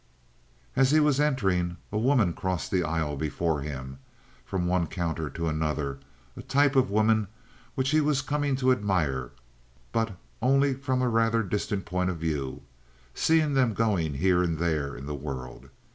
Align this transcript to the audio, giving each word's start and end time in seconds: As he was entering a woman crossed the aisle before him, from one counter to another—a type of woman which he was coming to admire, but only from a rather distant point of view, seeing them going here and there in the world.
As 0.75 0.89
he 0.89 0.99
was 0.99 1.19
entering 1.19 1.77
a 1.91 1.97
woman 1.99 2.33
crossed 2.33 2.71
the 2.71 2.83
aisle 2.83 3.15
before 3.15 3.61
him, 3.61 3.99
from 4.43 4.65
one 4.65 4.87
counter 4.87 5.29
to 5.29 5.47
another—a 5.47 6.41
type 6.41 6.75
of 6.75 6.89
woman 6.89 7.27
which 7.75 7.91
he 7.91 8.01
was 8.01 8.23
coming 8.23 8.55
to 8.55 8.71
admire, 8.71 9.29
but 9.91 10.13
only 10.41 10.73
from 10.73 11.03
a 11.03 11.07
rather 11.07 11.43
distant 11.43 11.85
point 11.85 12.09
of 12.09 12.17
view, 12.17 12.63
seeing 13.13 13.53
them 13.53 13.75
going 13.75 14.15
here 14.15 14.41
and 14.41 14.57
there 14.57 14.95
in 14.95 15.05
the 15.05 15.13
world. 15.13 15.69